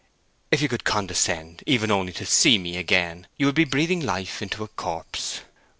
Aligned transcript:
If 0.49 0.63
you 0.63 0.67
could 0.67 0.83
condescend 0.83 1.63
even 1.67 1.91
only 1.91 2.11
to 2.13 2.25
see 2.25 2.57
me 2.57 2.75
again 2.75 3.27
you 3.37 3.45
would 3.45 3.53
be 3.53 3.65
breathing 3.65 3.99
life 3.99 4.41
into 4.41 4.63
a 4.63 4.67
corpse. 4.67 5.41